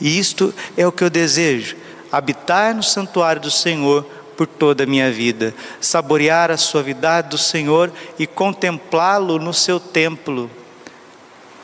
e 0.00 0.18
isto 0.18 0.54
é 0.76 0.86
o 0.86 0.92
que 0.92 1.04
eu 1.04 1.10
desejo: 1.10 1.76
habitar 2.10 2.74
no 2.74 2.82
santuário 2.82 3.42
do 3.42 3.50
Senhor 3.50 4.04
por 4.36 4.46
toda 4.46 4.84
a 4.84 4.86
minha 4.86 5.12
vida, 5.12 5.54
saborear 5.80 6.50
a 6.50 6.56
suavidade 6.56 7.28
do 7.28 7.38
Senhor 7.38 7.92
e 8.18 8.26
contemplá-lo 8.26 9.38
no 9.38 9.52
seu 9.52 9.78
templo. 9.78 10.50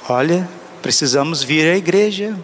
Olha, 0.09 0.47
precisamos 0.83 1.43
vir 1.43 1.67
à 1.73 1.77
igreja. 1.77 2.39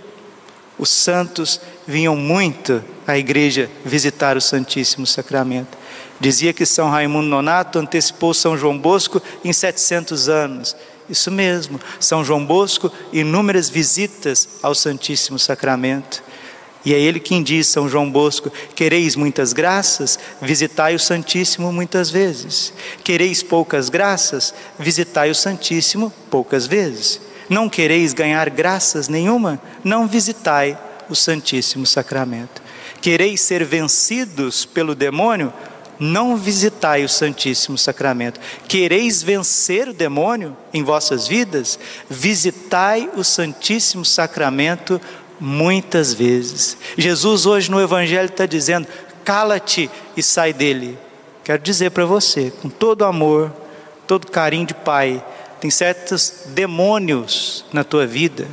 Os 0.79 0.89
santos 0.89 1.61
vinham 1.87 2.17
muito 2.17 2.83
à 3.07 3.19
igreja 3.19 3.71
visitar 3.85 4.37
o 4.37 4.41
Santíssimo 4.41 5.07
Sacramento. 5.07 5.77
Dizia 6.19 6.53
que 6.53 6.65
São 6.65 6.89
Raimundo 6.89 7.29
Nonato 7.29 7.79
antecipou 7.79 8.33
São 8.33 8.57
João 8.57 8.79
Bosco 8.79 9.21
em 9.45 9.53
700 9.53 10.29
anos. 10.29 10.75
Isso 11.09 11.31
mesmo, 11.31 11.81
São 11.99 12.25
João 12.25 12.45
Bosco, 12.45 12.91
inúmeras 13.13 13.69
visitas 13.69 14.49
ao 14.63 14.75
Santíssimo 14.75 15.39
Sacramento. 15.39 16.23
E 16.85 16.93
é 16.93 16.99
ele 16.99 17.21
quem 17.21 17.43
diz, 17.43 17.67
São 17.69 17.89
João 17.89 18.11
Bosco: 18.11 18.51
Quereis 18.75 19.15
muitas 19.15 19.53
graças, 19.53 20.19
visitai 20.41 20.95
o 20.95 20.99
Santíssimo 20.99 21.73
muitas 21.73 22.11
vezes. 22.11 22.73
Quereis 23.05 23.43
poucas 23.43 23.89
graças, 23.89 24.53
visitai 24.79 25.31
o 25.31 25.35
Santíssimo 25.35 26.13
poucas 26.31 26.67
vezes. 26.67 27.21
Não 27.49 27.69
quereis 27.69 28.13
ganhar 28.13 28.49
graças 28.51 29.09
nenhuma, 29.09 29.61
não 29.85 30.09
visitai 30.09 30.79
o 31.09 31.15
Santíssimo 31.15 31.87
Sacramento. 31.87 32.63
Quereis 33.01 33.41
ser 33.41 33.65
vencidos 33.65 34.65
pelo 34.65 34.95
demônio, 34.95 35.53
não 35.99 36.37
visitai 36.37 37.05
o 37.05 37.09
Santíssimo 37.09 37.79
Sacramento. 37.79 38.41
Quereis 38.67 39.23
vencer 39.23 39.89
o 39.89 39.95
demônio 39.95 40.57
em 40.73 40.83
vossas 40.83 41.29
vidas? 41.29 41.79
Visitai 42.09 43.09
o 43.15 43.23
Santíssimo 43.23 44.05
Sacramento 44.05 45.01
muitas 45.39 46.13
vezes. 46.15 46.77
Jesus, 46.97 47.47
hoje 47.47 47.71
no 47.71 47.81
Evangelho, 47.81 48.27
está 48.27 48.47
dizendo: 48.47 48.87
cala-te 49.25 49.91
e 50.17 50.23
sai 50.23 50.53
dele. 50.53 50.99
Quero 51.45 51.63
dizer 51.63 51.91
para 51.91 52.05
você, 52.05 52.53
com 52.63 52.69
todo 52.69 53.05
amor, 53.05 53.53
todo 54.07 54.31
carinho 54.31 54.67
de 54.67 54.75
pai, 54.75 55.25
tem 55.61 55.71
certos 55.71 56.45
demônios 56.49 57.65
na 57.73 57.83
tua 57.83 58.07
vida, 58.07 58.47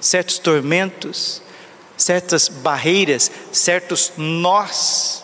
certos 0.00 0.38
tormentos, 0.38 1.42
certas 1.96 2.48
barreiras, 2.48 3.30
certos 3.52 4.12
nós 4.16 5.21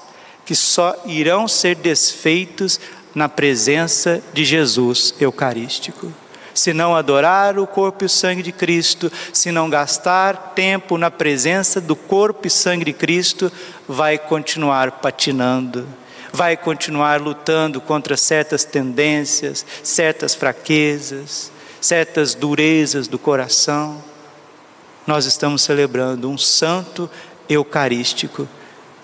que 0.48 0.54
só 0.54 0.96
irão 1.04 1.46
ser 1.46 1.74
desfeitos 1.74 2.80
na 3.14 3.28
presença 3.28 4.22
de 4.32 4.46
Jesus 4.46 5.12
Eucarístico. 5.20 6.10
Se 6.54 6.72
não 6.72 6.96
adorar 6.96 7.58
o 7.58 7.66
corpo 7.66 8.02
e 8.02 8.06
o 8.06 8.08
sangue 8.08 8.42
de 8.42 8.50
Cristo, 8.50 9.12
se 9.30 9.52
não 9.52 9.68
gastar 9.68 10.54
tempo 10.54 10.96
na 10.96 11.10
presença 11.10 11.82
do 11.82 11.94
corpo 11.94 12.46
e 12.46 12.50
sangue 12.50 12.86
de 12.86 12.94
Cristo, 12.94 13.52
vai 13.86 14.16
continuar 14.16 14.92
patinando, 14.92 15.86
vai 16.32 16.56
continuar 16.56 17.20
lutando 17.20 17.78
contra 17.78 18.16
certas 18.16 18.64
tendências, 18.64 19.66
certas 19.82 20.34
fraquezas, 20.34 21.52
certas 21.78 22.34
durezas 22.34 23.06
do 23.06 23.18
coração. 23.18 24.02
Nós 25.06 25.26
estamos 25.26 25.60
celebrando 25.60 26.30
um 26.30 26.38
santo 26.38 27.10
eucarístico 27.50 28.48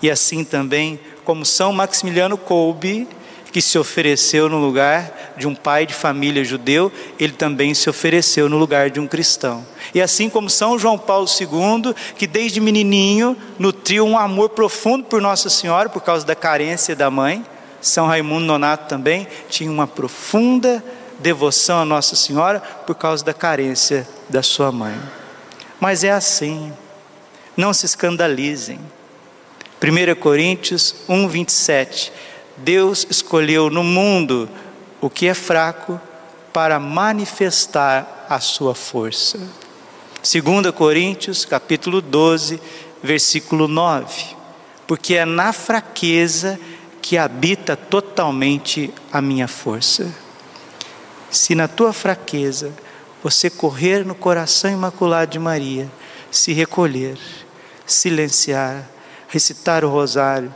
e 0.01 0.09
assim 0.09 0.43
também 0.43 0.99
como 1.25 1.45
São 1.45 1.73
Maximiliano 1.73 2.37
Kolbe, 2.37 3.07
que 3.51 3.61
se 3.61 3.79
ofereceu 3.79 4.47
no 4.47 4.59
lugar 4.59 5.33
de 5.37 5.47
um 5.47 5.55
pai 5.55 5.85
de 5.85 5.93
família 5.93 6.43
judeu, 6.43 6.91
ele 7.19 7.33
também 7.33 7.73
se 7.73 7.89
ofereceu 7.89 8.47
no 8.47 8.57
lugar 8.57 8.89
de 8.89 8.99
um 8.99 9.07
cristão. 9.07 9.65
E 9.93 10.01
assim 10.01 10.29
como 10.29 10.49
São 10.49 10.77
João 10.77 10.97
Paulo 10.97 11.25
II, 11.25 11.95
que 12.17 12.27
desde 12.27 12.59
menininho 12.59 13.35
nutriu 13.57 14.05
um 14.05 14.17
amor 14.17 14.49
profundo 14.49 15.05
por 15.05 15.21
Nossa 15.21 15.49
Senhora 15.49 15.89
por 15.89 16.01
causa 16.01 16.25
da 16.25 16.35
carência 16.35 16.95
da 16.95 17.09
mãe, 17.09 17.45
São 17.81 18.07
Raimundo 18.07 18.45
Nonato 18.45 18.89
também 18.89 19.27
tinha 19.49 19.71
uma 19.71 19.87
profunda 19.87 20.83
devoção 21.19 21.79
a 21.79 21.85
Nossa 21.85 22.15
Senhora 22.15 22.59
por 22.59 22.95
causa 22.95 23.23
da 23.23 23.33
carência 23.33 24.07
da 24.29 24.43
sua 24.43 24.71
mãe. 24.71 24.95
Mas 25.79 26.03
é 26.03 26.11
assim, 26.11 26.73
não 27.55 27.73
se 27.73 27.85
escandalizem. 27.85 28.79
1 29.81 30.15
Coríntios 30.19 30.95
1, 31.07 31.27
27. 31.27 32.11
Deus 32.57 33.05
escolheu 33.09 33.69
no 33.69 33.83
mundo 33.83 34.49
o 35.01 35.09
que 35.09 35.27
é 35.27 35.33
fraco 35.33 35.99
para 36.53 36.79
manifestar 36.79 38.25
a 38.29 38.39
sua 38.39 38.73
força. 38.73 39.37
2 40.23 40.71
Coríntios, 40.73 41.43
capítulo 41.43 42.01
12, 42.01 42.59
versículo 43.03 43.67
9. 43.67 44.35
Porque 44.87 45.15
é 45.15 45.25
na 45.25 45.51
fraqueza 45.51 46.59
que 47.01 47.17
habita 47.17 47.75
totalmente 47.75 48.91
a 49.11 49.21
minha 49.21 49.47
força. 49.47 50.11
Se 51.29 51.53
na 51.53 51.67
tua 51.67 51.91
fraqueza 51.91 52.71
você 53.21 53.49
correr 53.49 54.05
no 54.05 54.15
coração 54.15 54.71
imaculado 54.71 55.31
de 55.31 55.39
Maria, 55.39 55.91
se 56.31 56.53
recolher, 56.53 57.17
silenciar, 57.85 58.89
recitar 59.35 59.83
o 59.83 59.89
rosário, 59.89 60.53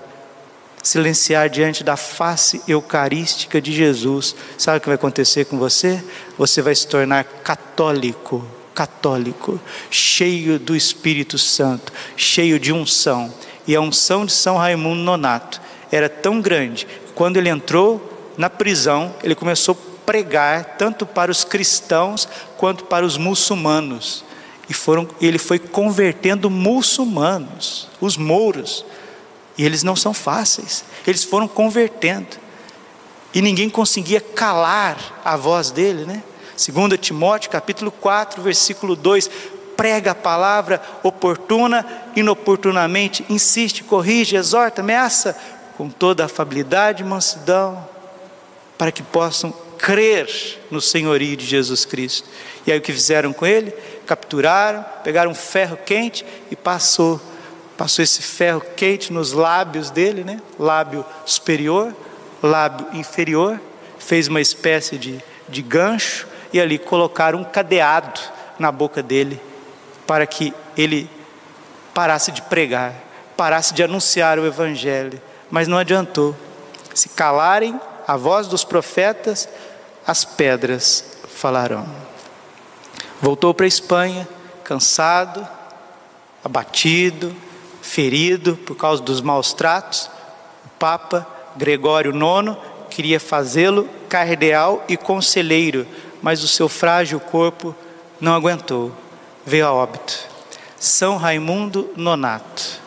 silenciar 0.82 1.50
diante 1.50 1.84
da 1.84 1.98
face 1.98 2.62
eucarística 2.66 3.60
de 3.60 3.74
Jesus, 3.74 4.34
sabe 4.58 4.78
o 4.78 4.82
que 4.82 4.88
vai 4.88 4.96
acontecer 4.96 5.44
com 5.44 5.60
você? 5.60 6.02
Você 6.38 6.62
vai 6.62 6.74
se 6.74 6.88
tornar 6.88 7.26
católico, 7.26 8.48
católico, 8.74 9.60
cheio 9.92 10.58
do 10.58 10.78
Espírito 10.78 11.38
Santo, 11.38 11.92
cheio 12.16 12.58
de 12.58 12.72
unção. 12.72 13.34
E 13.68 13.76
a 13.76 13.82
unção 13.82 14.26
de 14.26 14.32
São 14.32 14.56
Raimundo 14.56 15.02
Nonato 15.02 15.60
era 15.92 16.08
tão 16.08 16.40
grande, 16.40 16.88
quando 17.14 17.36
ele 17.36 17.50
entrou 17.50 18.32
na 18.38 18.50
prisão, 18.50 19.14
ele 19.22 19.36
começou 19.36 19.76
a 19.76 20.06
pregar 20.06 20.78
tanto 20.78 21.06
para 21.06 21.30
os 21.30 21.44
cristãos 21.44 22.30
quanto 22.56 22.86
para 22.86 23.06
os 23.06 23.18
muçulmanos. 23.18 24.24
E 24.70 24.74
foram, 24.74 25.08
ele 25.20 25.40
foi 25.40 25.58
convertendo 25.58 26.50
muçulmanos, 26.50 27.90
os 28.00 28.16
mouros. 28.16 28.86
E 29.58 29.66
eles 29.66 29.82
não 29.82 29.96
são 29.96 30.14
fáceis. 30.14 30.86
Eles 31.08 31.24
foram 31.24 31.48
convertendo. 31.48 32.38
E 33.34 33.42
ninguém 33.42 33.70
conseguia 33.70 34.22
calar 34.22 35.20
a 35.26 35.36
voz 35.36 35.72
dele, 35.72 36.06
né? 36.06 36.24
Segundo 36.56 36.98
Timóteo, 36.98 37.50
capítulo 37.50 37.92
4, 37.92 38.42
versículo 38.42 38.96
2, 38.96 39.30
prega 39.76 40.12
a 40.12 40.16
palavra 40.16 40.82
oportuna, 41.02 41.86
inoportunamente, 42.16 43.26
insiste, 43.30 43.84
corrige, 43.84 44.36
exorta, 44.36 44.82
ameaça 44.82 45.36
com 45.78 45.90
toda 45.90 46.22
a 46.22 46.26
afabilidade 46.26 47.02
e 47.02 47.06
mansidão, 47.06 47.88
para 48.78 48.92
que 48.92 49.02
possam 49.02 49.54
crer 49.80 50.30
no 50.70 50.80
senhorio 50.80 51.36
de 51.36 51.46
Jesus 51.46 51.86
Cristo. 51.86 52.30
E 52.68 52.72
aí 52.72 52.78
o 52.78 52.82
que 52.82 52.94
fizeram 52.94 53.34
com 53.34 53.48
ele? 53.48 53.72
Capturaram, 54.06 54.86
pegaram 55.04 55.32
um 55.32 55.36
ferro 55.36 55.78
quente 55.78 56.24
e 56.52 56.56
passou 56.56 57.20
passou 57.78 58.04
esse 58.04 58.22
ferro 58.22 58.62
quente 58.76 59.14
nos 59.14 59.32
lábios 59.32 59.90
dele, 59.90 60.22
né? 60.22 60.42
Lábio 60.60 61.06
superior, 61.26 61.96
lábio 62.44 62.88
inferior, 62.92 63.58
fez 63.98 64.28
uma 64.28 64.42
espécie 64.42 64.98
de, 64.98 65.24
de 65.48 65.62
gancho 65.62 66.28
e 66.52 66.60
ali 66.60 66.78
colocaram 66.78 67.40
um 67.40 67.44
cadeado 67.46 68.20
na 68.60 68.70
boca 68.70 69.02
dele 69.02 69.40
para 70.06 70.28
que 70.28 70.54
ele 70.76 71.10
parasse 71.94 72.34
de 72.34 72.42
pregar, 72.42 72.94
parasse 73.38 73.74
de 73.74 73.82
anunciar 73.82 74.40
o 74.40 74.46
evangelho. 74.46 75.22
Mas 75.50 75.66
não 75.66 75.78
adiantou. 75.78 76.36
Se 76.94 77.08
calarem 77.08 77.80
a 78.06 78.18
voz 78.18 78.48
dos 78.48 78.64
profetas, 78.64 79.48
as 80.10 80.26
pedras 80.26 81.06
falarão. 81.36 81.86
Voltou 83.22 83.54
para 83.54 83.66
a 83.66 83.68
Espanha, 83.68 84.28
cansado, 84.64 85.48
abatido, 86.44 87.32
ferido 87.80 88.58
por 88.58 88.76
causa 88.76 89.04
dos 89.04 89.22
maus 89.22 89.54
tratos. 89.54 90.10
O 90.66 90.70
Papa 90.80 91.28
Gregório 91.56 92.12
IX 92.12 92.58
queria 92.90 93.20
fazê-lo 93.20 93.88
cardeal 94.10 94.84
e 94.90 94.98
conselheiro, 94.98 95.86
mas 96.24 96.44
o 96.44 96.48
seu 96.48 96.68
frágil 96.68 97.20
corpo 97.20 97.76
não 98.20 98.34
aguentou, 98.34 98.92
veio 99.46 99.68
a 99.68 99.72
óbito. 99.72 100.28
São 100.76 101.18
Raimundo 101.18 101.88
Nonato, 101.96 102.82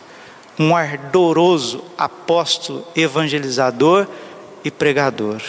um 0.59 0.75
ardoroso 0.75 1.85
apóstolo 1.97 2.85
evangelizador 2.93 4.07
e 4.61 4.69
pregador. 4.69 5.41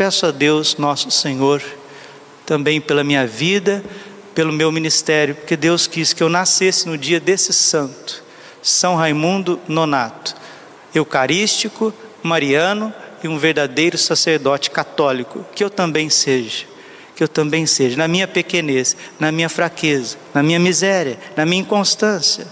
Peço 0.00 0.24
a 0.24 0.30
Deus, 0.30 0.78
nosso 0.78 1.10
Senhor, 1.10 1.62
também 2.46 2.80
pela 2.80 3.04
minha 3.04 3.26
vida, 3.26 3.84
pelo 4.34 4.50
meu 4.50 4.72
ministério, 4.72 5.34
porque 5.34 5.58
Deus 5.58 5.86
quis 5.86 6.14
que 6.14 6.22
eu 6.22 6.30
nascesse 6.30 6.88
no 6.88 6.96
dia 6.96 7.20
desse 7.20 7.52
santo 7.52 8.24
são 8.62 8.96
Raimundo 8.96 9.60
Nonato, 9.68 10.34
eucarístico, 10.94 11.92
mariano 12.22 12.90
e 13.22 13.28
um 13.28 13.36
verdadeiro 13.36 13.98
sacerdote 13.98 14.70
católico, 14.70 15.44
que 15.54 15.62
eu 15.62 15.68
também 15.68 16.08
seja, 16.08 16.64
que 17.14 17.22
eu 17.22 17.28
também 17.28 17.66
seja, 17.66 17.98
na 17.98 18.08
minha 18.08 18.26
pequenez, 18.26 18.96
na 19.18 19.30
minha 19.30 19.50
fraqueza, 19.50 20.16
na 20.32 20.42
minha 20.42 20.58
miséria, 20.58 21.18
na 21.36 21.44
minha 21.44 21.60
inconstância, 21.60 22.46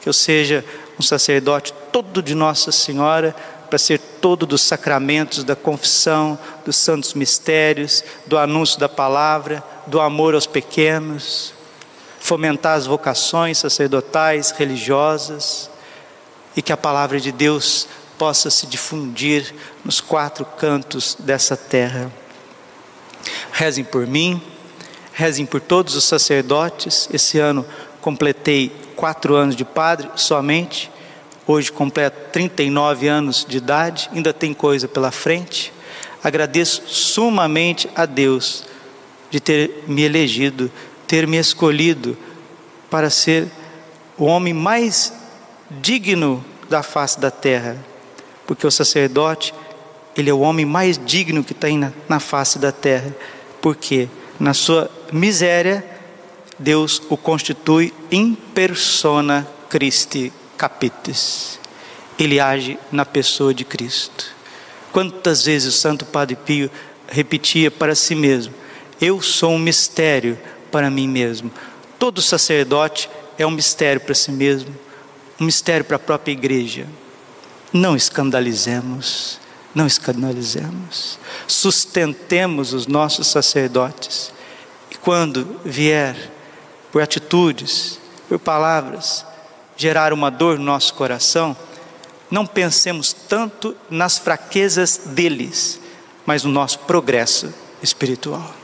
que 0.00 0.08
eu 0.08 0.12
seja 0.14 0.64
um 0.98 1.02
sacerdote 1.02 1.70
todo 1.92 2.22
de 2.22 2.34
Nossa 2.34 2.72
Senhora, 2.72 3.36
para 3.68 3.78
ser 3.78 3.98
todo 3.98 4.46
dos 4.46 4.62
sacramentos 4.62 5.44
da 5.44 5.54
confissão, 5.54 6.38
dos 6.64 6.76
santos 6.76 7.14
mistérios, 7.14 8.02
do 8.26 8.38
anúncio 8.38 8.80
da 8.80 8.88
palavra, 8.88 9.62
do 9.86 10.00
amor 10.00 10.34
aos 10.34 10.46
pequenos, 10.46 11.54
fomentar 12.18 12.76
as 12.76 12.86
vocações 12.86 13.58
sacerdotais, 13.58 14.50
religiosas, 14.50 15.70
e 16.56 16.62
que 16.62 16.72
a 16.72 16.76
palavra 16.76 17.20
de 17.20 17.30
Deus 17.30 17.86
possa 18.18 18.50
se 18.50 18.66
difundir 18.66 19.54
nos 19.84 20.00
quatro 20.00 20.44
cantos 20.44 21.16
dessa 21.20 21.56
terra. 21.56 22.10
Rezem 23.52 23.84
por 23.84 24.06
mim, 24.06 24.42
rezem 25.12 25.46
por 25.46 25.60
todos 25.60 25.94
os 25.94 26.04
sacerdotes. 26.04 27.08
Esse 27.12 27.38
ano 27.38 27.64
completei 28.00 28.72
quatro 28.96 29.34
anos 29.36 29.54
de 29.54 29.64
padre 29.64 30.10
somente. 30.16 30.90
Hoje 31.48 31.72
completo 31.72 32.30
39 32.30 33.08
anos 33.08 33.44
de 33.48 33.56
idade, 33.56 34.08
ainda 34.14 34.32
tem 34.32 34.54
coisa 34.54 34.86
pela 34.86 35.10
frente. 35.10 35.72
Agradeço 36.22 36.82
sumamente 36.86 37.90
a 37.96 38.06
Deus 38.06 38.64
de 39.30 39.40
ter 39.40 39.82
me 39.88 40.02
elegido 40.02 40.70
ter 41.08 41.26
me 41.26 41.38
escolhido 41.38 42.16
para 42.90 43.08
ser 43.08 43.48
o 44.18 44.26
homem 44.26 44.52
mais 44.52 45.12
digno 45.70 46.44
da 46.68 46.82
face 46.82 47.18
da 47.18 47.30
terra, 47.30 47.78
porque 48.46 48.66
o 48.66 48.70
sacerdote, 48.70 49.54
ele 50.14 50.28
é 50.28 50.34
o 50.34 50.40
homem 50.40 50.66
mais 50.66 51.00
digno 51.02 51.42
que 51.42 51.52
está 51.52 51.68
na, 51.70 51.92
na 52.08 52.20
face 52.20 52.58
da 52.58 52.70
terra, 52.70 53.14
porque 53.62 54.08
na 54.38 54.52
sua 54.52 54.90
miséria, 55.10 55.84
Deus 56.58 57.00
o 57.08 57.16
constitui 57.16 57.94
in 58.10 58.34
persona 58.34 59.48
Christi 59.70 60.32
capitis. 60.58 61.58
Ele 62.18 62.40
age 62.40 62.78
na 62.90 63.06
pessoa 63.06 63.54
de 63.54 63.64
Cristo. 63.64 64.26
Quantas 64.92 65.44
vezes 65.44 65.74
o 65.74 65.78
Santo 65.78 66.04
Padre 66.04 66.36
Pio 66.36 66.68
repetia 67.06 67.70
para 67.70 67.94
si 67.94 68.14
mesmo: 68.14 68.52
Eu 69.00 69.22
sou 69.22 69.52
um 69.52 69.58
mistério 69.58 70.36
para 70.72 70.90
mim 70.90 71.06
mesmo. 71.06 71.50
Todo 71.98 72.20
sacerdote 72.20 73.08
é 73.38 73.46
um 73.46 73.50
mistério 73.50 74.00
para 74.00 74.14
si 74.14 74.32
mesmo, 74.32 74.74
um 75.40 75.44
mistério 75.44 75.84
para 75.84 75.96
a 75.96 76.00
própria 76.00 76.32
igreja. 76.32 76.86
Não 77.72 77.94
escandalizemos, 77.94 79.38
não 79.74 79.86
escandalizemos. 79.86 81.18
Sustentemos 81.46 82.72
os 82.72 82.86
nossos 82.86 83.28
sacerdotes. 83.28 84.32
E 84.90 84.96
quando 84.96 85.60
vier, 85.64 86.16
por 86.90 87.02
atitudes, 87.02 88.00
por 88.28 88.38
palavras, 88.38 89.24
gerar 89.78 90.12
uma 90.12 90.28
dor 90.28 90.58
no 90.58 90.64
nosso 90.64 90.92
coração, 90.92 91.56
não 92.30 92.44
pensemos 92.44 93.12
tanto 93.12 93.74
nas 93.88 94.18
fraquezas 94.18 95.00
deles, 95.06 95.80
mas 96.26 96.44
no 96.44 96.50
nosso 96.50 96.80
progresso 96.80 97.54
espiritual. 97.82 98.54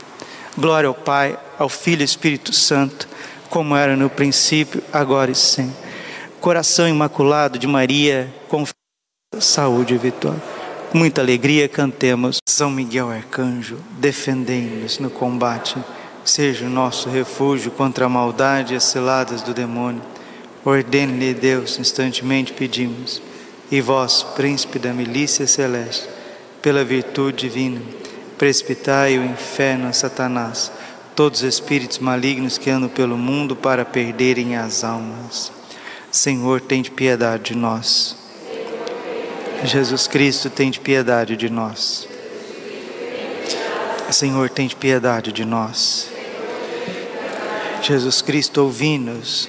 Glória 0.58 0.88
ao 0.88 0.94
Pai, 0.94 1.38
ao 1.58 1.68
Filho 1.68 2.02
e 2.02 2.04
Espírito 2.04 2.52
Santo, 2.52 3.08
como 3.48 3.76
era 3.76 3.96
no 3.96 4.10
princípio, 4.10 4.82
agora 4.92 5.30
e 5.30 5.34
sempre. 5.34 5.76
Coração 6.40 6.88
imaculado 6.88 7.58
de 7.58 7.66
Maria, 7.66 8.32
com 8.48 8.66
saúde 9.40 9.94
e 9.94 9.98
vitória. 9.98 10.42
Muita 10.92 11.20
alegria 11.20 11.68
cantemos. 11.68 12.38
São 12.48 12.70
Miguel 12.70 13.10
Arcanjo, 13.10 13.78
defendei-nos 13.98 14.98
no 14.98 15.10
combate. 15.10 15.76
Seja 16.24 16.66
o 16.66 16.70
nosso 16.70 17.08
refúgio 17.08 17.70
contra 17.70 18.06
a 18.06 18.08
maldade 18.08 18.74
e 18.74 18.76
as 18.76 18.84
ciladas 18.84 19.42
do 19.42 19.54
demônio. 19.54 20.02
Ordene-lhe 20.64 21.34
Deus, 21.34 21.78
instantemente 21.78 22.52
pedimos. 22.52 23.20
E 23.70 23.80
vós, 23.80 24.22
príncipe 24.22 24.78
da 24.78 24.92
milícia 24.92 25.46
celeste, 25.46 26.08
pela 26.62 26.84
virtude 26.84 27.48
divina, 27.48 27.80
precipitai 28.38 29.18
o 29.18 29.24
inferno 29.24 29.88
a 29.88 29.92
Satanás, 29.92 30.72
todos 31.14 31.42
os 31.42 31.54
espíritos 31.54 31.98
malignos 31.98 32.56
que 32.56 32.70
andam 32.70 32.88
pelo 32.88 33.16
mundo 33.16 33.54
para 33.54 33.84
perderem 33.84 34.56
as 34.56 34.82
almas. 34.82 35.52
Senhor, 36.10 36.60
tem 36.60 36.80
de 36.80 36.90
piedade 36.90 37.52
de 37.52 37.54
nós. 37.56 38.16
Jesus 39.64 40.06
Cristo, 40.06 40.48
tem 40.48 40.70
de 40.70 40.80
piedade 40.80 41.36
de 41.36 41.50
nós. 41.50 42.08
Senhor, 44.10 44.48
tem 44.48 44.66
de 44.66 44.76
piedade 44.76 45.32
de 45.32 45.44
nós. 45.44 46.08
Jesus 47.82 48.22
Cristo, 48.22 48.62
ouvi-nos. 48.62 49.48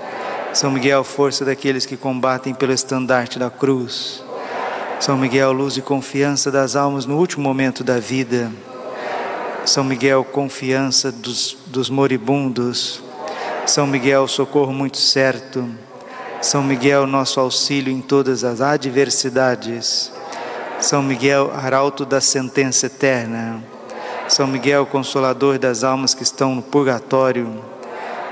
São 0.53 0.69
Miguel, 0.69 1.01
força 1.05 1.45
daqueles 1.45 1.85
que 1.85 1.95
combatem 1.95 2.53
pelo 2.53 2.73
estandarte 2.73 3.39
da 3.39 3.49
cruz. 3.49 4.21
São 4.99 5.17
Miguel, 5.17 5.53
luz 5.53 5.77
e 5.77 5.81
confiança 5.81 6.51
das 6.51 6.75
almas 6.75 7.05
no 7.05 7.17
último 7.17 7.43
momento 7.43 7.85
da 7.85 7.99
vida. 7.99 8.51
São 9.65 9.83
Miguel, 9.83 10.25
confiança 10.25 11.09
dos, 11.09 11.57
dos 11.67 11.89
moribundos. 11.89 13.01
São 13.65 13.87
Miguel, 13.87 14.27
socorro 14.27 14.73
muito 14.73 14.97
certo. 14.97 15.65
São 16.41 16.61
Miguel, 16.61 17.07
nosso 17.07 17.39
auxílio 17.39 17.93
em 17.93 18.01
todas 18.01 18.43
as 18.43 18.59
adversidades. 18.59 20.11
São 20.81 21.01
Miguel, 21.01 21.49
arauto 21.55 22.05
da 22.05 22.19
sentença 22.19 22.87
eterna. 22.87 23.63
São 24.27 24.47
Miguel, 24.47 24.85
consolador 24.85 25.57
das 25.57 25.83
almas 25.83 26.13
que 26.13 26.23
estão 26.23 26.55
no 26.55 26.61
purgatório. 26.61 27.70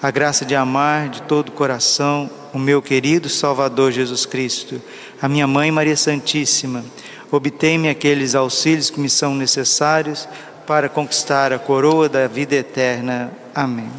a 0.00 0.10
graça 0.10 0.44
de 0.44 0.54
amar 0.54 1.08
de 1.08 1.22
todo 1.22 1.48
o 1.48 1.52
coração 1.52 2.30
o 2.52 2.58
meu 2.58 2.80
querido 2.80 3.28
Salvador 3.28 3.92
Jesus 3.92 4.24
Cristo, 4.24 4.80
a 5.20 5.28
minha 5.28 5.46
Mãe 5.46 5.70
Maria 5.70 5.96
Santíssima. 5.96 6.84
Obtém-me 7.30 7.88
aqueles 7.88 8.34
auxílios 8.34 8.90
que 8.90 9.00
me 9.00 9.08
são 9.08 9.34
necessários 9.34 10.28
para 10.66 10.88
conquistar 10.88 11.52
a 11.52 11.58
coroa 11.58 12.08
da 12.08 12.26
vida 12.26 12.54
eterna. 12.54 13.30
Amém. 13.54 13.90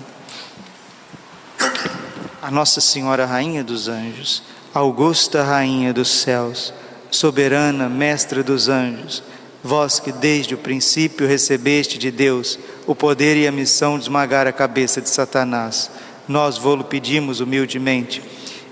A 2.42 2.50
Nossa 2.50 2.82
Senhora 2.82 3.26
Rainha 3.26 3.64
dos 3.64 3.88
Anjos, 3.88 4.42
Augusta 4.74 5.44
Rainha 5.44 5.94
dos 5.94 6.10
Céus, 6.10 6.74
soberana 7.12 7.88
Mestra 7.88 8.42
dos 8.42 8.68
Anjos, 8.68 9.22
vós 9.64 10.00
que 10.00 10.12
desde 10.12 10.56
o 10.56 10.58
princípio 10.58 11.28
recebeste 11.28 11.98
de 11.98 12.10
Deus 12.10 12.58
o 12.90 12.96
poder 12.96 13.38
e 13.38 13.48
a 13.48 13.52
missão 13.52 14.00
de 14.00 14.06
esmagar 14.06 14.48
a 14.48 14.52
cabeça 14.52 15.00
de 15.00 15.10
Satanás, 15.10 15.92
nós 16.28 16.58
vô-lo 16.58 16.84
pedimos 16.84 17.40
humildemente. 17.40 18.20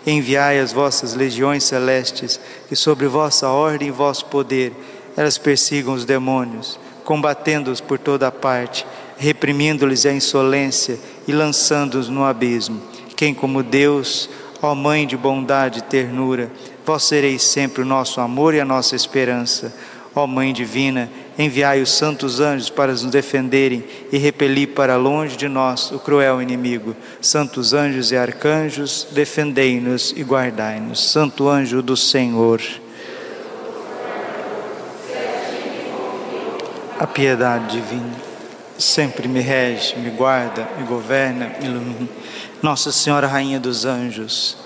Enviai 0.08 0.58
as 0.58 0.74
vossas 0.74 1.14
legiões 1.14 1.64
celestes, 1.64 2.40
que 2.68 2.76
sobre 2.76 3.06
vossa 3.06 3.48
ordem 3.50 3.90
e 3.90 3.92
vosso 3.92 4.26
poder 4.26 4.74
elas 5.16 5.38
persigam 5.38 5.94
os 5.94 6.04
demônios, 6.04 6.80
combatendo-os 7.04 7.80
por 7.80 8.00
toda 8.00 8.32
parte, 8.32 8.88
reprimindo-lhes 9.20 10.04
a 10.08 10.12
insolência 10.12 10.98
e 11.28 11.32
lançando-os 11.32 12.10
no 12.10 12.24
abismo. 12.24 12.82
Quem 13.16 13.36
como 13.36 13.62
Deus, 13.62 14.32
ó 14.64 14.74
Mãe 14.74 15.06
de 15.06 15.16
bondade 15.16 15.78
e 15.78 15.84
ternura, 15.84 16.52
vós 16.84 17.04
sereis 17.04 17.44
sempre 17.44 17.84
o 17.84 17.86
nosso 17.86 18.20
amor 18.20 18.56
e 18.56 18.60
a 18.60 18.66
nossa 18.66 18.96
esperança 18.96 19.72
Ó 20.18 20.26
Mãe 20.26 20.52
Divina, 20.52 21.12
enviai 21.38 21.82
os 21.82 21.92
santos 21.92 22.40
anjos 22.40 22.70
para 22.70 22.92
nos 22.92 23.04
defenderem 23.04 23.84
e 24.12 24.18
repelir 24.18 24.70
para 24.70 24.96
longe 24.96 25.38
de 25.38 25.48
nós 25.48 25.92
o 25.92 26.00
cruel 26.00 26.42
inimigo. 26.42 26.96
Santos 27.22 27.74
anjos 27.74 28.12
e 28.12 28.18
arcanjos, 28.18 29.08
defendei-nos 29.12 30.14
e 30.16 30.24
guardai-nos. 30.24 31.12
Santo 31.12 31.48
anjo 31.48 31.82
do 31.82 31.96
Senhor. 31.96 32.62
A 37.00 37.06
piedade 37.06 37.80
divina 37.80 38.28
sempre 38.78 39.28
me 39.28 39.40
rege, 39.40 39.96
me 39.98 40.10
guarda, 40.12 40.68
me 40.78 40.86
governa, 40.86 41.52
me 41.60 41.66
ilumina. 41.66 42.10
Nossa 42.62 42.92
Senhora, 42.92 43.28
Rainha 43.28 43.60
dos 43.60 43.86
Anjos, 43.86 44.58